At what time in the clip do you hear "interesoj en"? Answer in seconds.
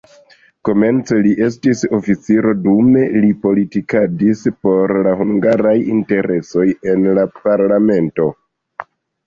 5.99-7.09